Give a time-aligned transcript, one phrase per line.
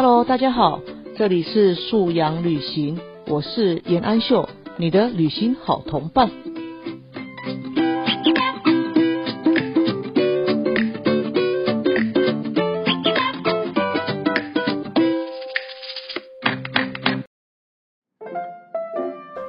[0.00, 0.78] Hello，大家好，
[1.16, 6.30] 这里是素养旅行，我是严安秀，你的旅行好同伴。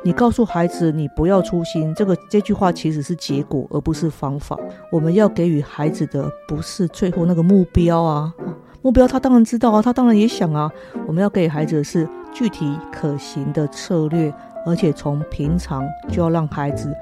[0.03, 4.57] 你告诉孩子你不要粗心，这个这句话其实是结果，而不是方法。
[4.91, 8.33] 我们要给予孩子的不是最后那个目标啊，
[8.81, 10.71] 目标他当然知道啊，他当然也想啊。
[11.07, 14.33] 我们要给孩子的是具体可行的策略，
[14.65, 16.93] 而且从平常就要让孩子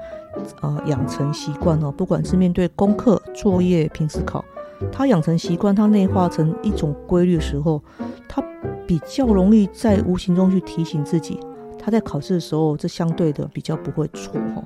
[0.62, 1.92] 呃养成习惯哦。
[1.92, 4.44] 不管是面对功课、作业、平时考，
[4.90, 7.80] 他养成习惯，他内化成一种规律的时候，
[8.28, 8.42] 他
[8.86, 11.38] 比较容易在无形中去提醒自己。
[11.78, 14.62] 他在考试的时候，这相对的比较不会错哈。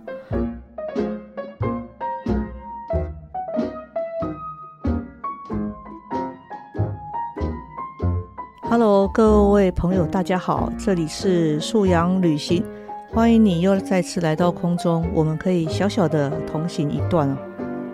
[8.72, 12.64] Hello，各位朋友，大家好，这里是素阳旅行，
[13.10, 17.36] 欢迎你又再次来到空中，我们可以小小的同行一段哦。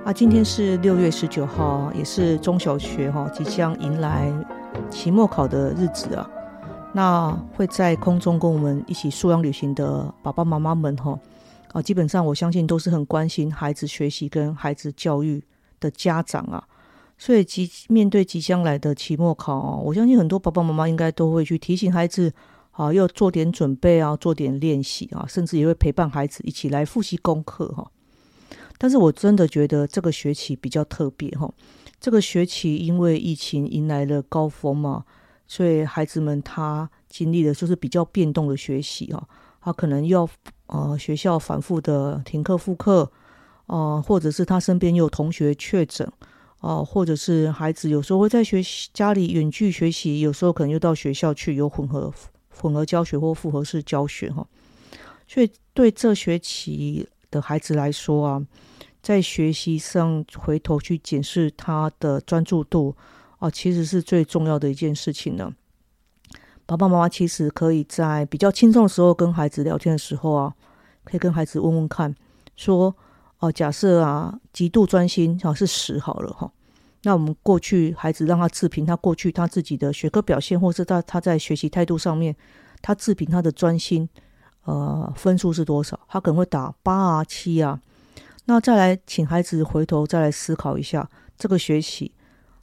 [0.04, 4.32] 啊，今天是六月十九号，也是中小学哈即将迎来
[4.88, 6.30] 期末考的日子啊。
[6.92, 11.18] 那会在空中跟我们一起素养旅行的爸爸妈妈们哈
[11.72, 15.42] 啊，基本上我相信都是很关心孩子学习跟孩子教育
[15.80, 16.62] 的家长啊，
[17.18, 22.32] 所以即面对即将来的期末考哦，我相信很多爸爸妈妈应该都会去提醒孩子
[22.70, 27.90] 啊，要做点准备啊，做点练习啊，甚至也会陪伴孩子一起来复习功课哈。
[28.78, 31.52] 但是我真的觉得这个学期比较特别哈，
[32.00, 35.04] 这个学期因为疫情迎来了高峰嘛。
[35.50, 39.28] 所以孩子们他经历的就是比较变动的学习哈，
[39.62, 40.28] 他可能要
[40.66, 43.10] 呃学校反复的停课复课，
[43.66, 46.06] 呃或者是他身边有同学确诊，
[46.60, 52.12] 哦或者是孩子有时候会在学习家里远距学习，有时候可能又到学校去有混合
[52.48, 54.46] 混合教学或复合式教学哈，
[55.26, 58.46] 所以对这学期的孩子来说啊，
[59.00, 62.96] 在学习上回头去检视他的专注度。
[63.40, 65.54] 哦，其实是最重要的一件事情呢。
[66.66, 70.52] 爸爸妈妈其实可以在比较轻松的时候跟孩子聊天的时候啊，
[71.04, 72.12] 可以跟孩子问问看，
[72.56, 72.96] 说
[73.38, 76.50] 哦，假设啊，极度专心啊是十好了哈。
[77.02, 82.34] 那我们过去孩子让他自评他过去他自己的学科表现，或是他他在学习态度上面，
[82.82, 84.08] 他自评他的专心，
[84.64, 85.98] 呃，分数是多少？
[86.08, 87.80] 他可能会打八啊七啊。
[88.46, 92.12] 那再来请孩子回头再来思考一下这个学期。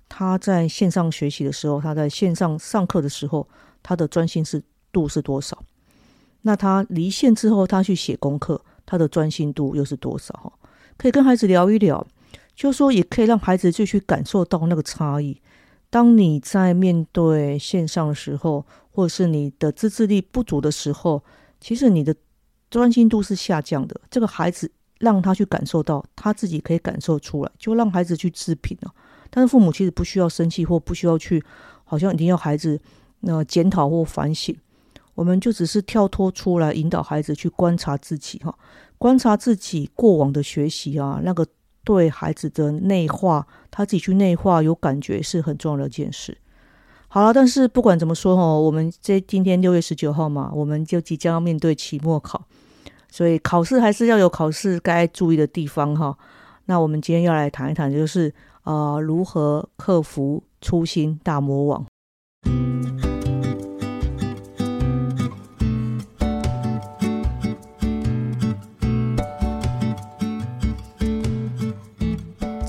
[0.07, 3.47] 他在线上学习的时候，他在线上上课的时候，
[3.81, 5.57] 他的专心是度是多少？
[6.41, 10.53] 那他离线之后，他去写功课，他的专心度又是多少？
[10.97, 12.05] 可以跟孩子聊一聊，
[12.55, 15.41] 就是说也可以让孩子就去感受到那个差异。
[15.89, 21.23] 当你在面对线上的时候，或者是你的自制力不足的时候，
[21.59, 22.15] 其实你的
[22.69, 23.99] 专心度是下降的。
[24.09, 28.93] 这个孩子让他去感受到，他自己可以感受出来，就让孩子去自评了。
[29.29, 31.43] 但是父母其实不需要生气，或不需要去，
[31.83, 32.79] 好像一定要孩子
[33.21, 34.55] 那检讨或反省。
[35.13, 38.53] 我们就只是跳脱出来，引导孩子去观察自己，哈，
[38.97, 41.45] 观察自己过往的学习啊，那个
[41.85, 46.37] 对孩子的内化，他自己去内化有感觉是很重要的一件事。
[47.07, 52.43] 好了，但是不管怎么说哈，我们这今天六月十九号嘛，我们就即将要面对期末考，
[53.09, 56.17] 所以考试还是要有考试该注意的地方哈。
[56.65, 58.33] 那我们今天要来谈一谈，就是。
[58.65, 61.85] 啊，如何克服粗心大魔王？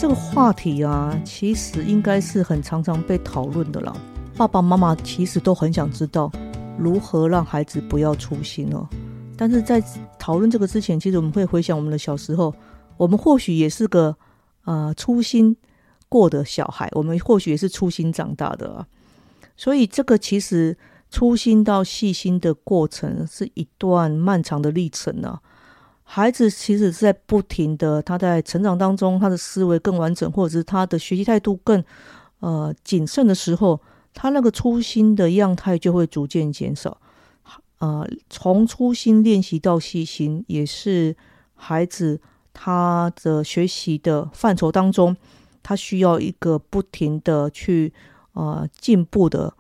[0.07, 3.93] 这个话题啊，其实应该是很常常被讨论的了。
[4.37, 6.31] 爸爸妈妈其实都很想知道
[6.79, 8.87] 如何让孩子不要粗心哦。
[9.37, 9.83] 但是在
[10.17, 12.55] 讨论这个之前，其实我们会回想我们的小时候，
[12.97, 14.17] 我们或许也是个
[14.63, 15.57] 呃粗心。
[16.09, 18.87] 过的小孩，我们或许也是粗心长大的啊，
[19.57, 20.79] 所以这个其实
[21.11, 25.41] 粗心到细心的过程是一段漫长的历程呢。
[26.09, 31.83] 孩子其实是在不停的，他在成长当中，他的思维更完整，或者是他的学习态度更
[32.39, 33.81] 呃谨慎的时候，
[34.15, 36.99] 他那个粗心的样态就会逐渐减少。
[37.81, 41.15] 呃，从粗心练习到细心，也是
[41.55, 42.21] 孩子
[42.55, 45.15] 他的学习的范畴当中。
[45.69, 47.93] 他需要一个不停的去
[48.35, 49.53] 呃进步的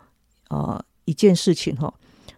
[0.50, 1.92] 呃一件事情哈，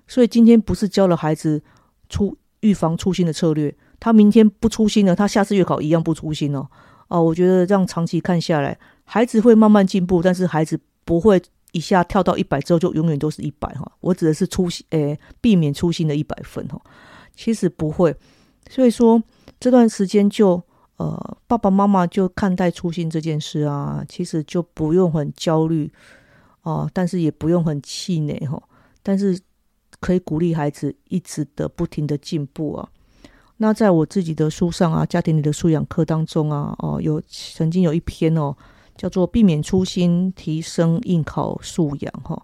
[0.07, 1.63] 所以今天不是教了孩子
[2.09, 6.69] 出预防粗心的策略，他明天不粗心了，他下次月考一样不粗心哦。
[7.09, 11.41] 哦，我觉得这样长期看下来，孩子会慢慢进步，但是孩子不会
[11.73, 13.91] 一下跳到一百之后就永远都是一百哈。
[14.01, 16.81] 我指的是粗心，诶，避免粗心的一百分哈。
[17.35, 18.15] 其实不会，
[18.69, 19.23] 所以说
[19.59, 20.63] 这段时间就
[20.97, 25.91] 呃，爸爸妈妈就看待粗心这件事啊，其实就不用很焦虑
[26.63, 28.63] 哦，但是也不用很气馁哈。
[29.03, 29.41] 但是
[30.01, 32.89] 可以鼓励孩子一直的不停的进步啊。
[33.61, 38.57] 那在我自己的书上啊，家庭里的素养课当中啊，哦，有曾经有一篇哦，
[38.97, 42.41] 叫做“避免粗心，提升应考素养”哈，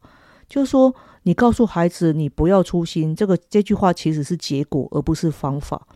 [0.49, 5.87] 就是说你告诉孩子你不要粗心，这个这句话其实是结果而不是方法。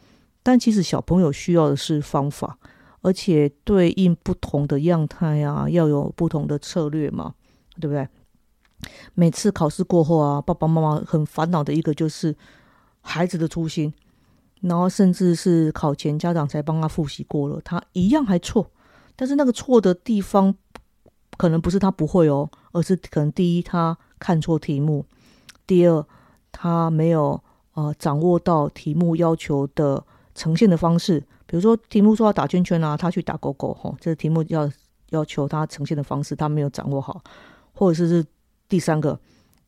[0.44, 2.56] 但其实小朋友需要的是方法，
[3.02, 7.34] 而且对应不同的样态啊，要有不同的策略嘛，
[7.80, 8.06] 对不对？
[9.14, 12.36] 每次考试过后啊，爸爸妈妈很烦恼的一个就是
[13.00, 13.92] 孩子的粗心。
[14.60, 18.70] 然后甚至是考前家长才帮他复习过了，他一样还错。
[19.14, 20.54] 但是那个错的地方，
[21.36, 25.04] 可能不是他不会哦，而是可能第一他看错题目，
[25.66, 26.04] 第二
[26.52, 27.40] 他没有
[27.74, 31.20] 呃掌握到题目要求的呈现的方式。
[31.46, 34.70] 比如说题目说要打圈圈啊，他去打勾勾哈，这个题目要
[35.10, 37.22] 要求他呈现的方式他没有掌握好，
[37.72, 38.26] 或者是是
[38.68, 39.18] 第三个，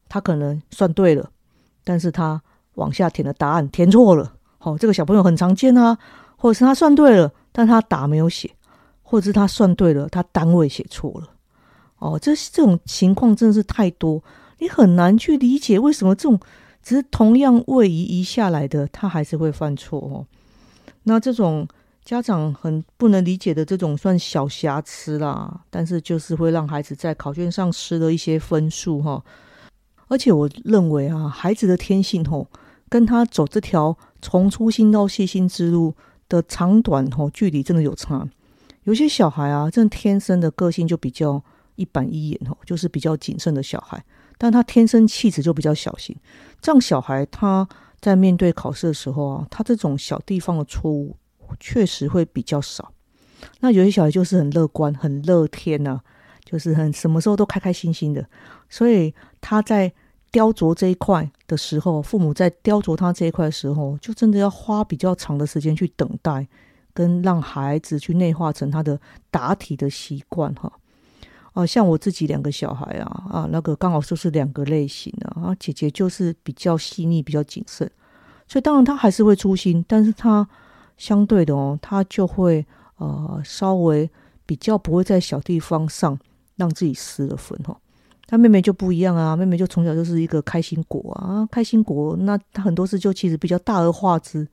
[0.09, 1.31] 他可能算对了，
[1.85, 2.43] 但是他
[2.75, 4.35] 往下填的答案填错了。
[4.63, 5.97] 好，这个小朋友很常见啊，
[6.37, 8.51] 或者是他算对了，但他答没有写，
[9.03, 11.31] 或者是他算对了，他单位写错了。
[11.99, 14.23] 哦，这这种情况真的是太多，
[14.59, 16.39] 你很难去理解为什么这种
[16.83, 20.27] 只是同样位移移下来的，他还是会犯错哦。
[21.05, 21.67] 那这种
[22.05, 29.25] 家长很不能理解的这种算小瑕疵啦，但是就是会让孩子在考卷上失了一些分数哈。
[30.09, 32.47] 而且我认为啊，孩子的天性吼。
[32.91, 35.95] 跟他走这条从粗心到细心之路
[36.29, 38.29] 的长短吼距离真的有差。
[38.83, 41.43] 有些小孩啊，真的天生的个性就比较
[41.77, 44.05] 一板一眼吼，就是比较谨慎的小孩。
[44.37, 46.17] 但他天生气质就比较小心。
[46.61, 47.67] 这样小孩他
[48.01, 51.17] 在面对考试的时候啊，他这种小地方的错误
[51.61, 52.93] 确实会比较少。
[53.61, 56.01] 那有些小孩就是很乐观、很乐天呐，
[56.45, 58.27] 就是很什么时候都开开心心的，
[58.69, 59.93] 所以他在。
[60.31, 66.47] 雕琢这一块的时候，父母在雕琢他这一块的时候，就真的要花比较长的时间去等待，
[66.95, 69.01] 跟让孩子去内化成他的
[69.31, 70.73] 答题的习惯哈。
[71.53, 75.53] 哦，像我自己两个小孩啊，啊，那个刚好就是两个类型的啊。
[75.59, 77.91] 姐姐就是比较细腻、比较谨慎，
[78.47, 80.49] 所以当然他还是会粗心，但是他
[80.97, 82.65] 相对的哦，他就会
[82.99, 84.09] 呃稍微
[84.47, 86.17] 比较不会在小地方上
[86.55, 87.77] 让自己失了分哈。
[88.31, 94.47] 他妹妹就不一样啊，妹妹就从小就是一个开心果啊，开心果，那他很多事就其实比较大而化之，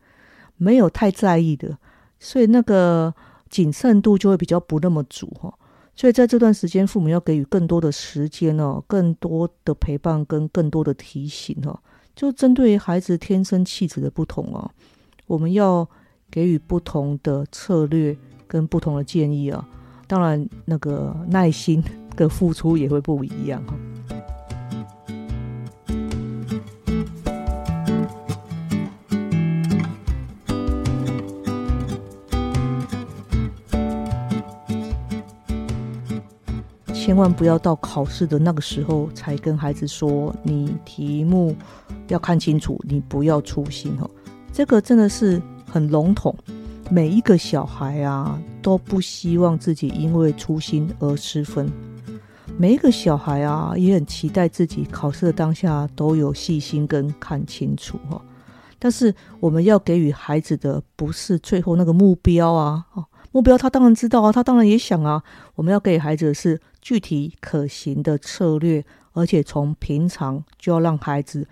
[0.56, 1.78] 没有太在意的，
[2.20, 3.14] 所以那个
[3.52, 5.54] 谨慎度就会比较不那么足哈。
[5.96, 11.80] 所以在这段时间，父母要给予更多的时间哦，更多的陪伴跟更多的提醒哦，
[12.16, 14.72] 就针对孩子天生气质的不同啊，
[15.28, 15.88] 我们要
[16.32, 19.68] 给予不同的策略跟不同的建议啊，
[20.08, 21.84] 当然那个耐心。
[22.18, 23.76] 的付出也会不一样哈。
[36.92, 41.56] 千万不要到考试的那个时候才跟孩子说，你题目
[42.08, 44.10] 要看清楚，你不要粗心哈。
[44.52, 45.40] 这个真的是
[45.72, 46.36] 很笼统。
[46.90, 51.72] 每一个小孩啊，都不希望自己因为粗心而失分。
[52.58, 58.22] 每一个小孩啊，也很期待自己考试的当下都有细心跟看清楚哈。
[58.78, 62.84] 但是我们要给予孩子的不是最后那个目标啊，
[63.32, 65.24] 目标他当然知道啊，他当然也想啊。
[65.56, 68.84] 我们要给孩子的是具体可行的策略，
[69.14, 71.48] 而且从平常就要让孩子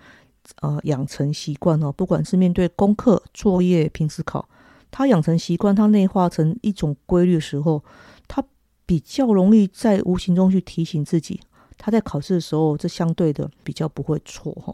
[0.60, 1.90] 呃养成习惯哦。
[1.90, 4.46] 不管是面对功课、作业、平时考，
[4.90, 7.82] 他养成习惯，他内化成一种规律的时候，
[8.26, 8.44] 他。
[8.88, 11.40] 比较容易在无形中去提醒自己，
[11.76, 14.72] 他在考试的时候，这相对的比较不会错哈。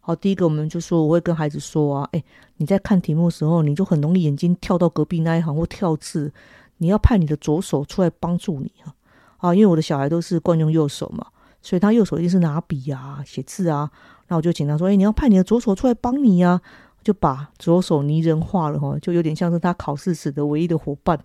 [0.00, 2.22] 好，第一个我们就说，我会跟孩子说啊，哎，
[2.58, 6.32] 你在看题目的时候，你就很容易眼睛跳到隔壁那一行或跳字，
[6.76, 8.94] 你要派你的左手出来帮助你啊。
[9.38, 11.26] 啊，因为我的小孩都是惯用右手嘛，
[11.60, 13.90] 所以他右手一定是拿笔啊写字啊。
[14.28, 16.60] 那我就请他说，哎，你要派你的左手出来帮你呀，
[17.02, 21.18] 就把左手拟人化了哈，就有点像是他考试时的唯一的伙伴。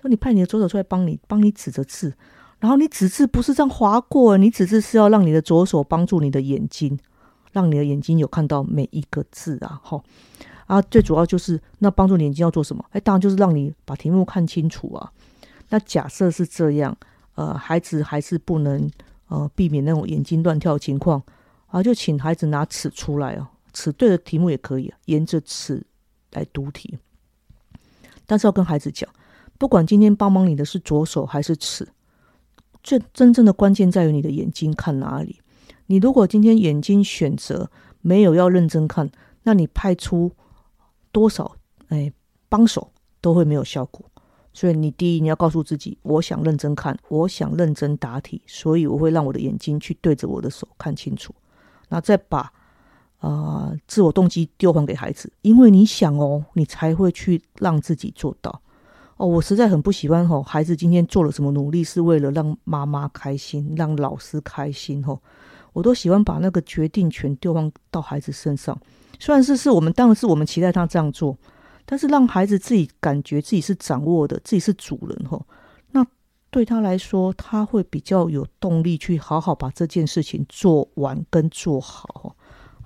[0.00, 2.12] 说你派你的左手出来帮你，帮你指着字，
[2.60, 6.98] 然后你指字不是这样划过，你指字是要让你的左手帮助你的眼睛，
[7.52, 10.02] 让你的眼睛有看到每一个字啊，哈
[10.66, 12.84] 啊，最主要就是那帮助你眼睛要做什么？
[12.90, 15.10] 哎，当然就是让你把题目看清楚啊。
[15.70, 16.94] 那假设是这样，
[17.34, 18.90] 呃，孩子还是不能
[19.28, 21.22] 呃避免那种眼睛乱跳的情况
[21.68, 25.84] 啊，就请孩子拿尺出来哦，尺对的题目也可以，沿着尺
[26.30, 26.98] 来读题。
[28.24, 29.06] 但是要跟孩子讲，
[29.58, 31.86] 不管今天帮忙你的是左手还是尺，
[32.82, 35.42] 最真正的关键在于你的眼睛看哪里。
[35.86, 39.10] 你如果今天眼睛选择没有要认真看，
[39.42, 40.32] 那你派出
[41.12, 41.56] 多少
[41.88, 42.10] 哎
[42.48, 42.90] 帮手
[43.20, 44.10] 都会没有效果。
[44.54, 51.34] 所以你第一你要告诉自己，我想认真看，我想认真答题，所以我会让我的眼睛去对着我的手看清楚，
[51.88, 52.52] 然后再把
[53.24, 58.60] 啊自我动机丢还给孩子，因为你想哦，你才会去让自己做到。
[59.16, 65.20] 哦，我实在很不喜欢吼，孩子今天做了什么努力是为了让妈妈开心，让老师开心吼，
[65.72, 68.78] 我都喜欢把那个决定权丢放到孩子身上。
[69.18, 71.36] 虽然是是我们当然是我们期待他这样做。
[71.86, 75.46] 但是让孩子自己感觉自己是掌握的，自己是主人吼，
[75.90, 76.02] 那
[76.48, 82.34] 对他来说，他会比较有动力去好好把这件事情做完跟做好。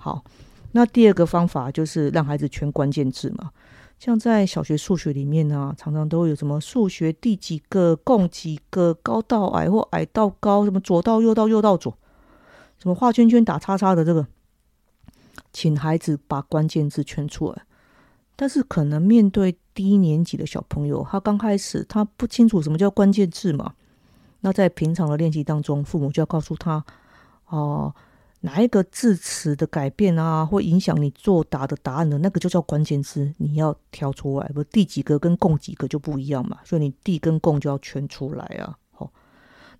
[0.01, 0.23] 好，
[0.71, 3.51] 那第二个方法就是让孩子圈关键字嘛，
[3.99, 11.97] 像在小学数学里面呢，常常都会有什么数学第几个，共几个，高到矮或矮到高，什么左到右到右到左，
[12.77, 14.25] 什么画圈圈打叉叉的这个，
[15.51, 17.63] 请孩子把关键字圈出来。
[18.37, 23.73] 但是可能面对低年级的小朋友，他刚开始他不清楚什么叫关键字嘛。
[24.39, 26.81] 那在平常的练习当中，父母就要告诉他，
[27.47, 27.93] 哦，
[28.41, 34.47] 哪一个字词的改变啊，会影响你作答的答案的那个就叫关键字，你要挑出来。
[34.49, 38.77] 不，第几个跟共几个就不一样嘛，所以你第跟共就要圈出来啊。
[38.91, 39.11] 好，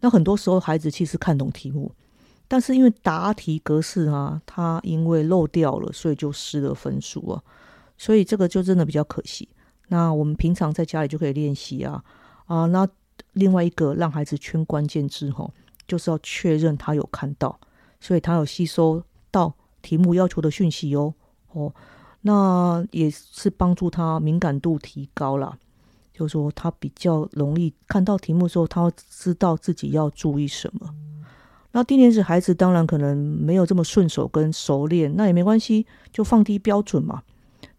[0.02, 1.92] 那很多时候孩子其实看懂题目，
[2.50, 7.42] 但是因为答题格式啊，他因为漏掉了，所以就失了分数啊。
[7.98, 9.48] 所以这个就真的比较可惜。
[9.88, 12.04] 那我们平常在家里就可以练习啊
[12.46, 12.66] 啊。
[12.66, 12.88] 那
[13.34, 15.54] 另外一个让孩子圈关键字吼，
[15.88, 17.60] 就是要确认他有看到，
[18.00, 21.14] 所以他有吸收到题目要求的讯息哦
[21.52, 21.74] 哦。
[22.22, 25.58] 那也是帮助他敏感度提高了，
[26.14, 30.94] 就是说他比较容易看到题目的时候，他知道自己要注意什么。
[31.72, 37.24] 那低年级孩子当然可能没有这么顺手跟熟练，那也没关系，就放低标准嘛。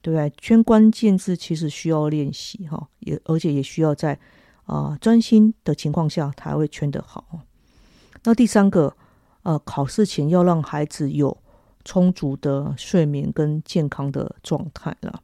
[0.02, 0.32] 对不对？
[0.38, 4.18] 圈关键字其实需要练习哈，也而且也需要在
[4.64, 7.40] 啊专心的情况下才会圈得好。
[8.24, 8.96] 那第三个，
[9.42, 11.36] 呃，考试前要让孩子有
[11.84, 15.22] 充足的睡眠跟健康的状态了。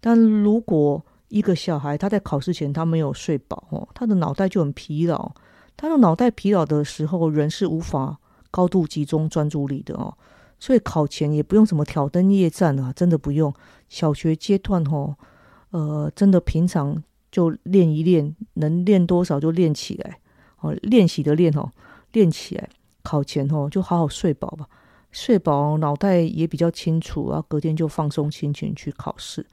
[0.00, 5.32] 但如果一个小孩他在考试前他没有睡饱哦，他的脑袋就很疲劳。
[5.76, 8.18] 他的脑袋疲劳的时候，人是无法
[8.50, 10.12] 高度集中专注力的哦。
[10.58, 13.54] 所以考前也不用什么挑灯夜战啊，真的不用。
[13.88, 15.14] 小学阶段哦，
[15.70, 20.18] 呃，真的平常就练一练，能练多少就练起来。
[20.60, 21.70] 哦，练习的练哦，
[22.12, 22.68] 练起来。
[23.08, 24.68] 考前吼就好好睡饱吧，
[25.12, 29.46] 睡饱脑袋也比较清楚啊，隔天就放松心情去考试。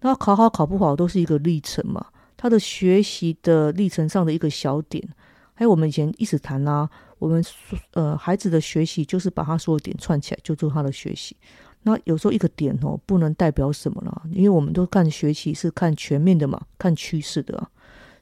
[0.00, 2.06] 那考好考不好都是一个历程嘛，
[2.38, 5.06] 他的学习的历程上的一个小点。
[5.52, 6.88] 还有我们以前一直谈啊。
[7.18, 7.44] 我们
[7.92, 11.36] 呃孩子的学习就是把他所有点串起来，就做他的学习。
[11.82, 17.68] 那有时候一个点哦，不能代表什么了，因为我们都看学习是看全面的嘛，看趋势的。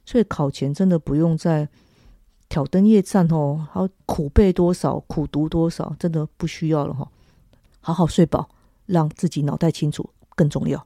[0.05, 1.67] 所以考前真的不用再
[2.51, 7.07] 挑灯夜战哦，好苦背多少，苦读多少，真的不需要了哈。
[7.79, 8.49] 好好睡饱，
[8.87, 10.85] 让自己脑袋清楚更重要。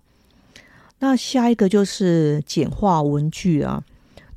[0.99, 3.83] 那下一个就是简化文具啊。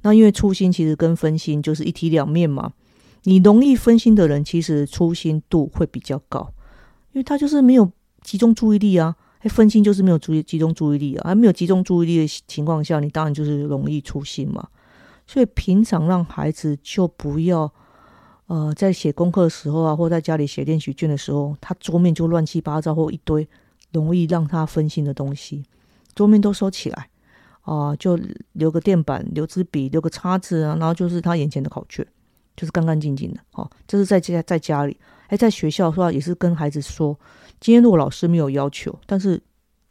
[0.01, 2.73] 那因为粗心其实跟分心就是一体两面嘛。
[3.25, 6.51] 你容易分心的人，其实粗心度会比较高，
[7.13, 7.93] 因为他就是没有
[8.23, 9.15] 集中注意力啊。
[9.43, 14.67] 分心就是没有注意集中注意力啊，还没有集中注意力的情况下，你当然就是容易粗心嘛。
[15.29, 17.73] 所以平常让孩子就不要，
[18.47, 23.49] 呃，在写功课的时候啊，或在家里写练习卷的时候，他桌面就乱七八糟或一堆
[23.93, 25.63] 容易让他分心的东西，
[26.17, 27.09] 桌面都收起来
[27.61, 28.19] 啊，就
[28.55, 32.05] 留个垫板、留支笔、留个叉子啊，然后就是他眼前的考卷。
[32.57, 37.17] 就是干干净净的，好，这是在家在家里，哎，在学校的话也是跟孩子说，
[37.61, 39.41] 今天如果老师没有要求，但是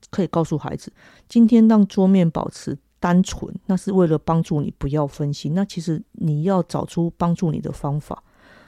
[0.10, 0.92] 可以告诉孩子，
[1.30, 5.54] 今天让桌面保持单纯，那是为了帮助你不要分心。
[5.54, 8.22] 那其实你要找出帮助你的方法，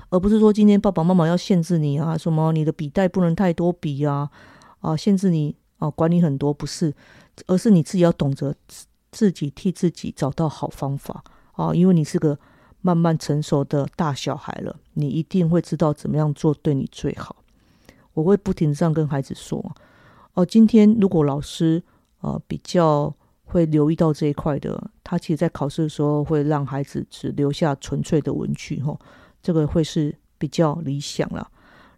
[0.10, 4.29] 而不是说今天爸爸妈妈要限制你啊，什么你的笔袋不能太多笔啊，
[4.79, 6.96] 啊，限制你啊，管理很多不是，
[7.48, 8.55] 而是你自己要懂得
[9.12, 12.39] 自己替自己找到好方法啊，因为你是个。
[12.81, 17.36] 慢慢成熟的大小孩了，你一定会知道怎么样做对你最好。
[18.13, 19.75] 我会不停这样跟孩子说：
[20.34, 21.84] 哦，今天如果老师
[22.22, 23.13] 呃比较
[23.51, 29.00] 会留意到这一块的，他其实在考试的时候会让孩子只留下纯粹的文具，吼，
[29.41, 31.50] 这个会是比较理想了。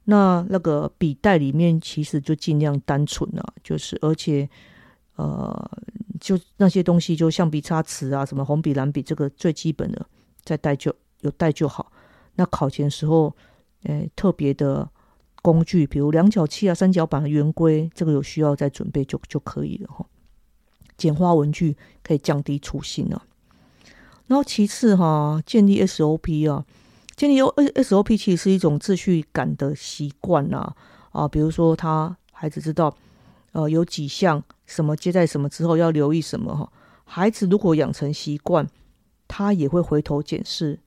[0.06, 4.50] 那那个笔袋里面其实就尽量单纯了，就是而且
[5.18, 5.72] 呃，
[6.20, 10.04] 就那些东西，就橡皮擦、瓷啊，什么红笔、蓝笔，这个最基本的
[10.44, 11.92] 再带就有带就好。
[12.36, 13.36] 那考前时候，
[13.84, 14.90] 诶，特别的
[15.42, 20.06] 工具，比如量角器啊、三角板、圆规，这个有需要再准备就就可以了哈。
[21.02, 23.26] 简化文具可以降低粗心啊。
[24.28, 26.66] 然后其次哈，建立 SOP 啊。
[27.18, 30.74] 建立 O S O P 其实是一种秩序感的习惯呐
[31.12, 32.96] 啊，比如说他孩子知道
[33.52, 36.72] 呃有几项什么接在什么之后要留意什么哈，
[37.04, 38.68] 孩子如果养成习惯，
[39.28, 40.80] 他也会回头检视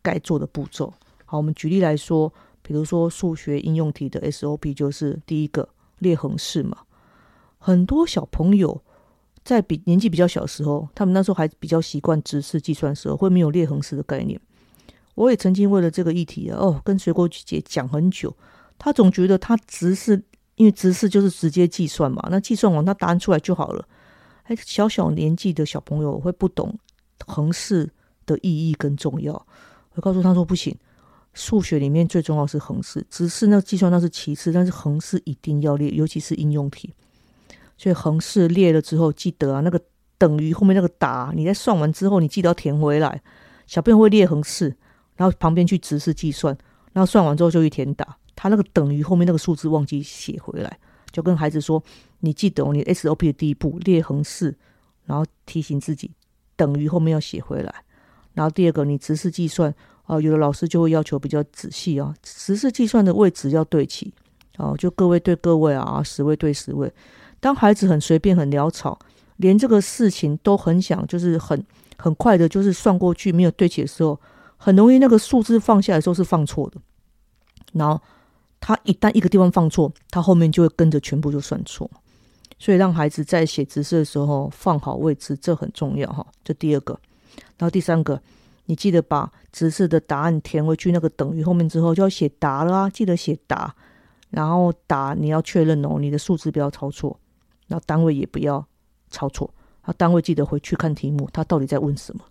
[0.00, 0.92] 该做的步骤。
[1.24, 5.68] 好，我们举例来说，比如说数学应用题的 S O P 就是第一个
[5.98, 6.76] 列横式嘛，
[7.58, 8.80] 很多小朋友
[9.48, 14.38] 在比年纪比较小的时候，他们那时候还比较习惯直式计算的时候，会没有列横式的概念。
[15.14, 18.36] 我也曾经为了这个议题啊，哦，跟水果姐讲很久。
[18.76, 20.22] 他总觉得他直视，
[20.56, 23.88] 因为直视就是直接计算嘛，那计算完他答案出来就好了。
[24.42, 26.78] 哎，小小年纪的小朋友会不懂
[27.26, 27.88] 横式
[28.26, 29.32] 的意义跟重要。
[29.94, 30.76] 我告诉他说不行，
[31.32, 36.92] 数学里面最重要是横式，直视那计算那是其次，但是横式一定要列，尤其是应用题。
[37.78, 39.80] 所以横式列了之后，记得啊，那个
[40.18, 43.22] 等于后面那个答，你在算完之后，你记得要填回来。
[43.66, 44.76] 小朋友会列横式。
[45.18, 46.56] 然后旁边去直式计算，
[46.92, 50.78] 然后算完之后就去填答，他那个等于后面那个数字忘记写回来，
[51.10, 51.82] 就跟孩子说
[52.22, 54.56] ：“你记得哦你 SOP 的第一步列横式，
[55.06, 56.08] 然后提醒自己
[56.54, 57.74] 等于后面要写回来。
[58.32, 64.14] 然后第二个，你直式计算啊，有的老师就会要求比较仔细啊，直式计算的位置要对齐
[64.58, 66.88] 哦，就各位对各位啊，十位对十位。
[67.40, 68.98] 当孩子很随便很潦草，
[69.36, 71.64] 连这个事情都很想就是很
[71.96, 74.18] 很快的，就是算过去没有对齐的时候。
[74.60, 76.80] 很容易那个数字放下来时候是放错的，
[77.74, 78.02] 然后
[78.58, 81.88] 他一旦一个地方放错，他后面就会跟着全部就算错。
[82.58, 86.26] 所以让孩子在写直式的时候放好位置，这很重要哈。
[86.42, 86.98] 这第二个，
[87.56, 88.20] 然后第三个，
[88.64, 93.72] 你记得把直式的答案填回去那个等于后面之后，就要写答了啊，记得写答，
[94.30, 97.16] 然后答你要确认哦，你的数字不要抄错，
[97.68, 98.66] 那单位也不要
[99.10, 99.48] 抄错，
[99.82, 102.24] 啊，单位记得回去看题目，他到底在问什么。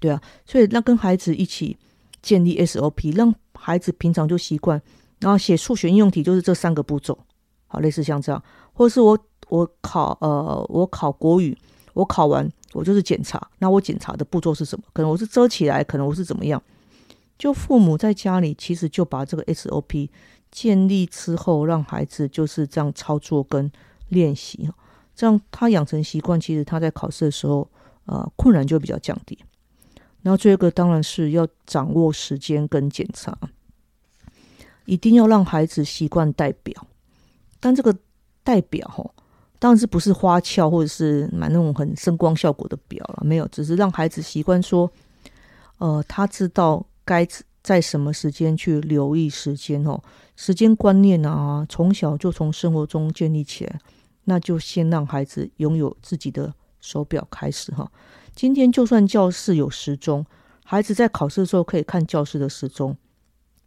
[0.00, 1.76] 对啊，所以那跟孩子一起
[2.20, 4.80] 建立 SOP，让孩子平常就习惯，
[5.20, 7.18] 然后写数学应用题就是这三个步骤，
[7.66, 11.56] 好，类似像这样，或者是我我考呃我考国语，
[11.92, 14.84] 我考完我就是检查，那我检查的步骤是什么？
[14.92, 16.62] 可能我是遮起来，可能我是怎么样？
[17.38, 20.08] 就父母在家里其实就把这个 SOP
[20.52, 23.70] 建立之后，让孩子就是这样操作跟
[24.14, 24.70] 练习，
[25.14, 27.68] 这样他养成习惯，其实他在考试的时候，
[28.06, 29.38] 呃，困难就比较降低。
[30.22, 33.36] 然后这个当然是要掌握时间跟检查，
[34.86, 36.86] 一定要让孩子习惯戴表。
[37.60, 37.94] 但这个
[38.42, 39.04] 戴表哈，
[39.58, 44.90] 当然是不是花俏或者是买那种很声光效果的表了，没有，只是让孩子习惯说，
[45.78, 47.26] 呃，他知道该
[47.62, 50.02] 在什么时间去留意时间哦，
[50.36, 53.80] 时间观念啊，从小就从生活中建立起来，
[54.24, 57.90] 那就先让孩子拥有自己的手表开始哈。
[58.34, 60.24] 今天就算教室有时钟，
[60.64, 62.96] 孩子在考试的时候可以看教室的时钟。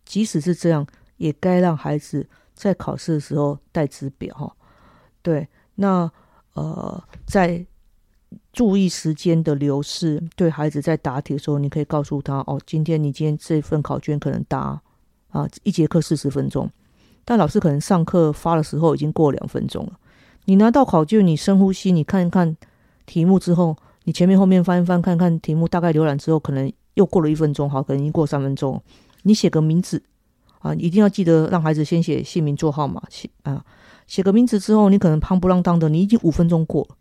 [0.05, 4.55] 即使是这样，也该让孩子在考试的时候带指表哈。
[5.21, 6.09] 对，那
[6.53, 7.65] 呃，在
[8.53, 14.81] 注意时间的流逝，对孩子在答题的时候，你可以告诉他哦，今天你今天这份考卷可能答
[15.29, 16.71] 啊一节课四十分钟，
[17.25, 19.99] 但老师可能上课发的时候已经过两分钟了。
[20.49, 22.55] 你拿到考卷，你深呼吸，你看一看
[23.05, 23.77] 题目之后。
[24.05, 28.81] 你前面后面翻一翻，看看题目，大概浏览之后，可能又过了一分钟，好，可能已经过三分钟。
[29.23, 30.01] 你写个名字
[30.59, 33.61] 啊，一定要记得让孩子先写姓名、座号码，写啊，
[34.07, 36.95] 写个名字之后，你可能砰不啷当的，你已经五分钟过了，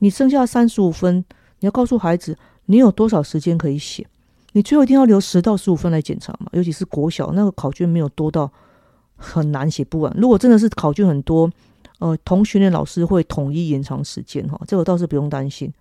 [0.00, 1.24] 你剩下三十五分，
[1.60, 4.06] 你要告诉孩子你有多少时间可以写，
[4.52, 8.52] 你最后一定要留十到十五分来检查嘛，尤其是国小那个考卷没有多到
[9.16, 10.14] 很难写不完。
[10.18, 11.50] 如果真的是考卷很多，
[12.02, 15.72] 呃，同学的老师会统一延长时间哈，这个倒是不用担心。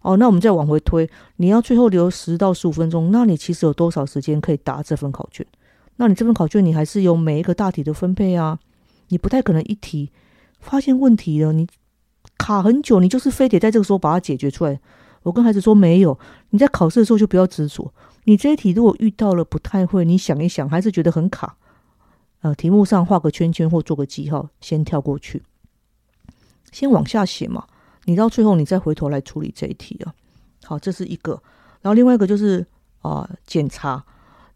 [0.00, 5.46] 哦，那我们再往回推，你要最后留十到十五分钟，那你其实有多少时间可以答这份考卷？
[5.98, 8.58] 那你这份考卷你还是有每一个大题的分配啊，
[9.10, 10.10] 你不太可能一题
[10.58, 11.68] 发现问题了，你
[12.36, 14.80] 卡很久，你就是非得在这个时候把它解决出来。
[15.22, 16.18] 我跟孩子说没有，
[16.50, 17.94] 你在考试的时候就不要执着，
[18.24, 21.56] 你这一题如果遇到了不太会，你想一想，还是觉得很卡，
[22.40, 25.44] 呃，题目上画个圈圈或做个记号，先跳过去，
[26.72, 27.64] 先往下写嘛。
[28.06, 30.12] 你到最后，你再回头来处理这一题啊。
[30.64, 31.40] 好，这是一个。
[31.80, 32.66] 然后另外一个就是
[33.00, 34.04] 啊，检查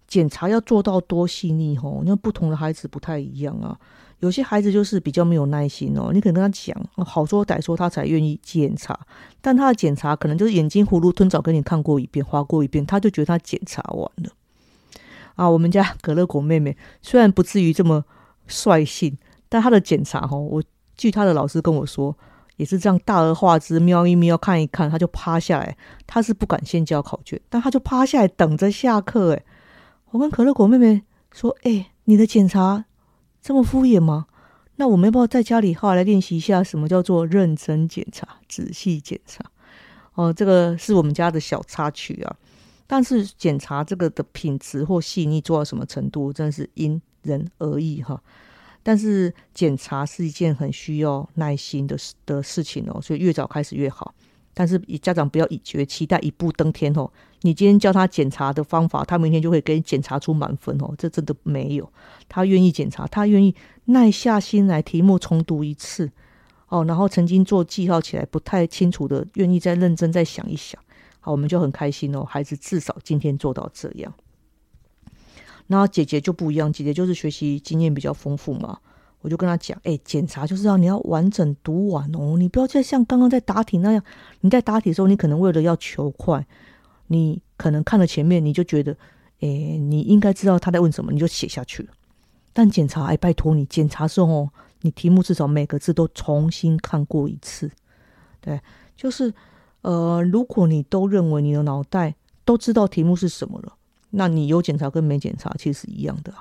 [0.08, 3.78] 检查要做到多细腻吼，那不同的孩子不太一样啊。
[4.20, 6.74] 有些孩子就是比较没有耐心哦，你可能跟他讲
[7.04, 8.98] 好说歹说，他才愿意检查。
[9.40, 14.30] 但他的检查可能就是眼睛葫芦吞枣，跟你看过一遍，划过一遍，他就觉得他检查完了。
[15.34, 18.04] 啊，我们家可乐果妹妹虽然不至于这么
[18.46, 19.18] 率性，
[19.50, 20.62] 但她的检查吼，我
[20.96, 22.16] 据他的老师跟我说，
[22.56, 25.76] 也是这样大而化之，瞄一瞄看一看，他就趴下来。
[26.06, 29.30] 他是不敢先交考卷，但他就趴下来等着下课。
[29.30, 29.44] 诶，
[30.10, 32.84] 我跟可乐果妹妹说：“哎，你的检查。”
[33.42, 34.26] 这么敷衍吗？
[34.74, 39.44] 那我们要不要在家里后来练习一下什么叫做认真检查、仔细检查？
[40.14, 42.36] 哦，这个是我们家的小插曲啊。
[42.88, 48.20] 但是检查这个的品质或细腻做到什么程度，真的是因人而异哈。
[48.86, 54.14] 但是检查是一件很需要耐心的事的事情哦，所以越早开始越好。
[54.54, 57.10] 但是以家长不要以觉期待一步登天哦。
[57.40, 60.94] 你今天教他检查的方法，他明天就会给你检查出满分哦。
[60.96, 61.92] 这真的没有，
[62.28, 63.52] 他愿意检查，他愿意
[63.86, 66.08] 耐下心来题目重读一次
[66.68, 66.84] 哦。
[66.84, 70.80] 然后曾经做记号起来不太清楚的，愿意再认真再想一想，
[71.18, 72.24] 好，我们就很开心哦。
[72.24, 74.14] 孩子至少今天做到这样。
[75.68, 78.78] 那姐姐就不一样，姐姐就是学习经验比较丰富嘛。
[79.22, 84.02] 我就跟他讲，哎，检查就是要你要完整读完哦，你不要再像刚刚在答题那样，
[84.40, 86.46] 你在答题的时候，你可能为了要求快，
[87.08, 88.92] 你可能看了前面，你就觉得，
[89.40, 91.88] 哎，你应该知道他在问什么，你就写下去。
[92.52, 94.48] 但检查，哎，拜托你检查时候，
[94.82, 97.68] 你题目至少每个字都重新看过一次。
[98.40, 98.60] 对，
[98.96, 99.34] 就是，
[99.80, 103.72] 呃，如果你都认为你的脑袋都知道题目是什么了，
[104.16, 106.32] 那你有检查跟没检查其实是一样的。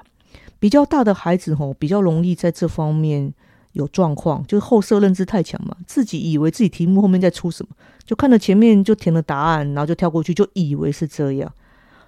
[0.59, 3.33] 比较大的孩子吼，比较容易在这方面
[3.73, 11.53] 有状况，就是后设认知太强嘛，自己以为自己题目后面在出什么，就看到前面就填了答案，然后就跳过去，就以为是这样。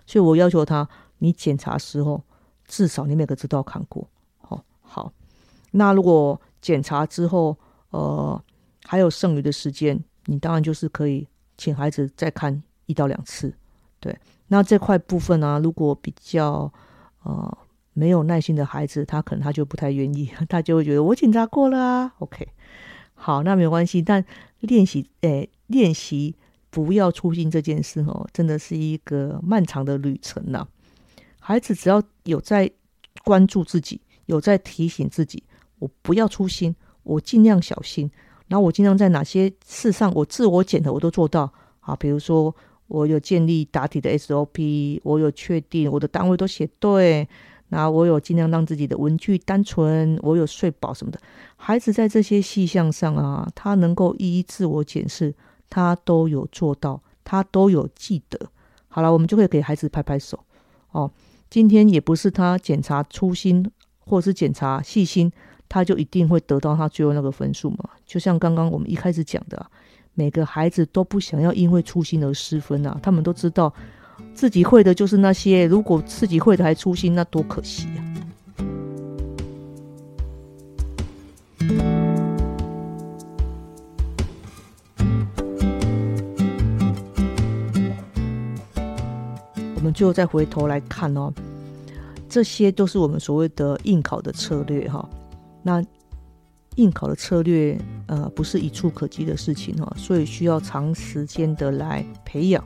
[0.06, 0.88] 所以我要求他，
[1.19, 2.23] 你检查时候
[2.65, 4.08] 至少你每个字都要看过。
[4.39, 5.12] 好，好。
[5.71, 7.56] 那如果检查之后，
[7.89, 8.41] 呃，
[8.86, 11.27] 还有剩余的时间，你当然就是可以
[11.58, 13.53] 请孩子再看一到两次。
[13.99, 16.71] 对，那这块部分呢，如果比较
[17.23, 17.57] 呃。
[17.99, 22.13] 没有耐心的孩子，他可能他就不太愿意， 他就会觉得我检查过了啊。
[22.19, 22.47] OK，
[23.15, 24.03] 好，那没有关系。
[24.03, 24.23] 但
[24.60, 26.36] 练习，诶，练习
[26.69, 30.67] 不要粗心这件事哦，真的是一个漫长的旅程呐。
[31.39, 32.69] 孩子只要有在
[33.23, 35.41] 关注自己，有在提醒自己，
[35.79, 38.12] 我不要粗心，我尽量小心。
[38.47, 41.95] 然后我尽量在哪些事上，我自我检核我都做到啊。
[41.95, 42.55] 比如说，
[42.88, 47.28] 我有建立答题的 SOP，我有确定我的单位都写对。
[47.69, 51.19] 那我有尽量让自己的文具单纯，我有睡饱什么的。
[51.58, 55.36] 孩子在这些细项上啊，他能够一一自我检视，
[55.69, 58.39] 他都有做到，他都有记得。
[58.88, 60.39] 好了，我们就会给孩子拍拍手
[60.91, 61.12] 哦。
[61.50, 63.69] 今天也不是他检查粗心，
[64.00, 65.30] 或是检查细心，
[65.67, 67.89] 他就一定会得到他最后那个分数嘛。
[68.06, 69.69] 就像刚刚我们一开始讲的，
[70.19, 73.71] 每个孩子都不想要因为粗心而失分啊，他们都知道。
[74.34, 78.03] 自己会的就是那些，如果自己会的还粗心，那多可惜呀！
[89.75, 91.32] 我们最后再回头来看哦，
[92.27, 95.08] 这些都是我们所谓的应考的策略哈。
[95.62, 95.84] 那
[96.77, 102.63] 应考的策略，呃，不是一触可及的事情哈，所以需要长时间的来培养。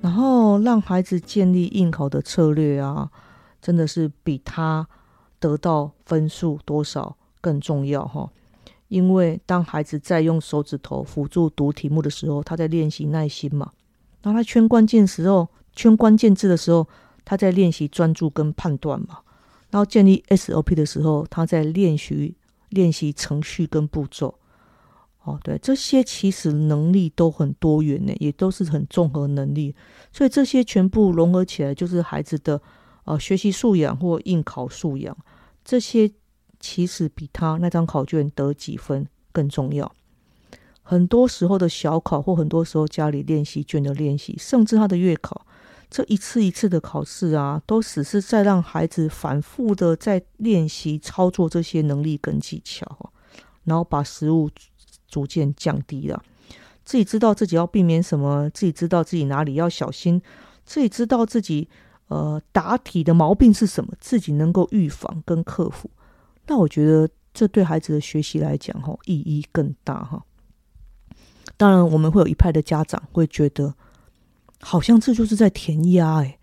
[0.00, 3.08] 然后让孩子建立应考的策略啊，
[3.60, 4.88] 真的是比他
[5.38, 8.28] 得到分数多少更重要哈。
[8.88, 13.66] 因为当孩子在用手指头辅助读题目的时候，他在练习耐心嘛；
[14.20, 16.86] 当他圈关键时候、圈关键字的时候，
[17.24, 19.16] 他在练习专注跟判断嘛；
[19.70, 22.34] 然后建立 SOP 的时候，他在练习
[22.72, 24.34] 练习程序跟步骤。
[25.24, 29.72] 哦，对，这些其实能力都很多元呢，也都是很综合能力，
[30.12, 32.60] 所以这些全部融合起来，就是孩子的
[33.04, 35.16] 呃学习素养或应考素养。
[35.64, 36.10] 这些
[36.58, 39.92] 其实比他那张考卷得几分更重要。
[40.82, 45.46] 很多时候的小考或很多时候家里练习卷的练习，甚至他的月考，
[45.92, 53.12] 这一次一次的考试啊，都只是在让孩子反复的在练习操作这些能力跟技巧，
[53.64, 54.50] 然后把食物。
[55.08, 56.22] 逐渐降低了，
[56.86, 60.18] 自己知道自己要避免什么，自己知道自己哪里要小心，
[60.64, 61.68] 自己知道自己
[62.08, 65.90] 呃答题的毛病是什么，自己能够预防跟克服。
[66.46, 70.24] 那我觉得这对孩子的学习来讲，哈，意义更大哈。
[71.58, 73.74] 当然，我们会有一派的家长会觉得，
[74.62, 76.38] 好像这就是在填鸭，哎，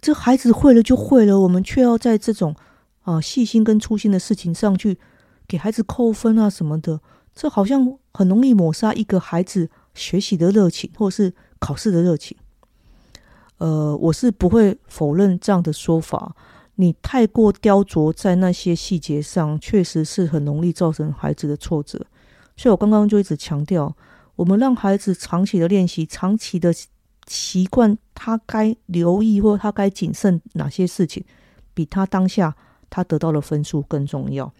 [0.00, 2.54] 这孩子会了就会了，我们却要在这种
[3.02, 4.98] 啊细心跟粗心的事情上去
[5.46, 7.00] 给孩子扣分啊什么的，
[7.34, 12.36] 这好像很容易抹杀一个孩子学习的热情，或是考试的热情。
[13.58, 16.34] 呃，我是不会否认这样的说法。
[16.76, 22.06] 你太过雕琢在那些细节上，确实是很容易造成孩子的挫折。
[22.56, 23.94] 所以我刚刚就一直强调，
[24.34, 26.72] 我们让孩子长期的练习，长期的
[27.30, 31.24] 习惯，他该留意或他该谨慎哪些事情，
[31.72, 32.56] 比他当下
[32.90, 34.52] 他得到的分数更重要。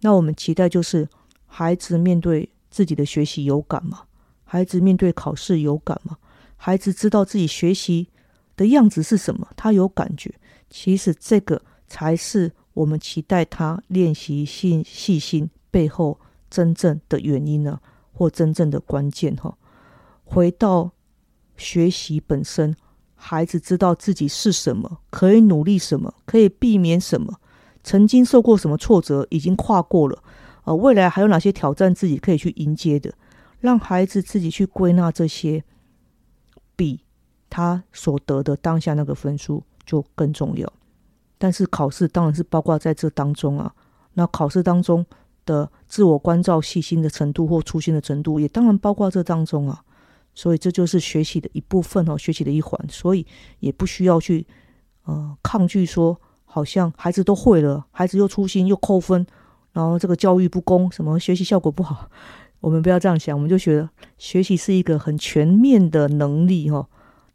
[0.00, 1.08] 那我们期待就是
[1.46, 4.02] 孩子面对自己的学习有感吗？
[4.42, 6.16] 孩子面对考试有感吗？
[6.56, 8.08] 孩子知道自己学习
[8.56, 9.46] 的样子是什么？
[9.54, 10.34] 他有感觉。
[10.68, 16.18] 其实这个才是我们期待他练习细细心背后
[16.50, 17.80] 真正的原因呢，
[18.12, 19.56] 或真正的关键哈。
[20.24, 20.90] 回到
[21.56, 22.74] 学习本身，
[23.14, 27.40] 孩子知道自己是什么，可以努力什么，可以避免什么，
[27.82, 30.22] 曾经受过什么挫折，已经跨过了，
[30.64, 33.12] 呃，未来还有哪些挑战自己可以去迎接的，
[33.60, 35.64] 让孩子自己去归纳这些，
[36.76, 37.00] 比
[37.48, 39.64] 他所得的当下那个分数。
[39.84, 40.72] 就更重要，
[41.38, 43.74] 但是考试当然是包括在这当中啊。
[44.14, 45.04] 那考试当中
[45.44, 49.82] 的自我关照、细心的程度或粗心的程度，也当然包括这当中啊。
[50.34, 52.78] 所以这就是学习的一部分哦，学习的一环。
[52.88, 53.26] 所以
[53.60, 54.46] 也不需要去
[55.04, 59.26] 呃抗拒说，好像孩子都会了，孩子又粗心又扣分，
[59.72, 62.10] 然后这个教育不公，什么学习效果不好。
[62.60, 66.88] 我们不要这样想，我们就觉得学习是一个很全面的能力哈。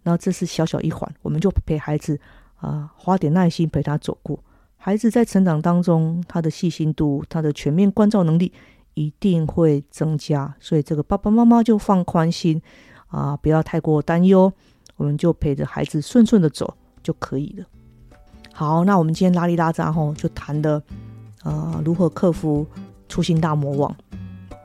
[0.03, 2.17] 那这是小小一环，我们就陪孩子
[2.55, 4.41] 啊，花点耐心陪他走过。
[4.77, 8.53] 孩子在成长当中，他的细心度、他的全面关照能力
[8.93, 10.55] 一定会增加。
[10.61, 12.61] 所以这个爸爸妈妈就放宽心
[13.07, 14.51] 啊，不要太过担忧，
[14.95, 17.65] 我们就陪着孩子顺顺的走就可以了。
[18.53, 20.81] 好，那我们今天拉里拉扎吼，就谈的
[21.43, 22.65] 呃如何克服
[23.07, 23.95] 粗心大魔王。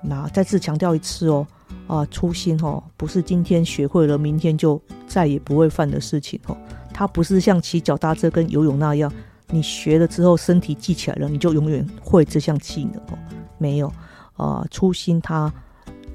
[0.03, 1.47] 那再次强调一次哦。
[1.89, 6.57] 啊，初心哦，不是今天学会了，明天就再也不会犯的事情哦。
[6.93, 9.13] 它不是像骑脚踏车跟游泳那样，
[9.49, 13.19] 你学了之后身体记起来了，你就永远会这项技能哦。
[13.59, 13.93] 没有，
[14.37, 15.53] 啊，初心它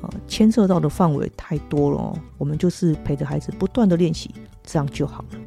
[0.01, 2.19] 呃牵涉到的范围太多了哦。
[2.37, 4.33] 我们就是陪着孩子不断的练习，
[4.63, 5.39] 这样就好了。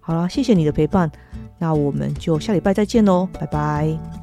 [0.00, 1.10] 好了，谢谢你的陪伴，
[1.58, 4.17] 那我们就下礼拜再见喽，拜拜。